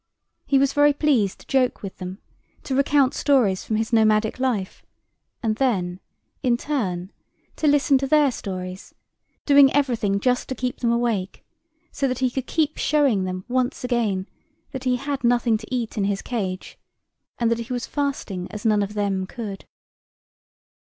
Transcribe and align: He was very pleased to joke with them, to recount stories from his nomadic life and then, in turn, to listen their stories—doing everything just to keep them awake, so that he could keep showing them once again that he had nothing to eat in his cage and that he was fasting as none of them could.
He 0.47 0.57
was 0.57 0.73
very 0.73 0.93
pleased 0.93 1.41
to 1.41 1.45
joke 1.45 1.83
with 1.83 1.97
them, 1.97 2.17
to 2.63 2.73
recount 2.73 3.13
stories 3.13 3.63
from 3.63 3.75
his 3.75 3.93
nomadic 3.93 4.39
life 4.39 4.83
and 5.43 5.57
then, 5.57 5.99
in 6.41 6.57
turn, 6.57 7.11
to 7.57 7.67
listen 7.67 7.97
their 7.97 8.31
stories—doing 8.31 9.71
everything 9.73 10.19
just 10.19 10.49
to 10.49 10.55
keep 10.55 10.79
them 10.79 10.91
awake, 10.91 11.45
so 11.91 12.07
that 12.07 12.17
he 12.17 12.31
could 12.31 12.47
keep 12.47 12.79
showing 12.79 13.25
them 13.25 13.45
once 13.47 13.83
again 13.83 14.27
that 14.71 14.85
he 14.85 14.95
had 14.95 15.23
nothing 15.23 15.55
to 15.59 15.71
eat 15.71 15.95
in 15.99 16.05
his 16.05 16.23
cage 16.23 16.79
and 17.37 17.51
that 17.51 17.59
he 17.59 17.71
was 17.71 17.85
fasting 17.85 18.49
as 18.49 18.65
none 18.65 18.81
of 18.81 18.95
them 18.95 19.27
could. 19.27 19.65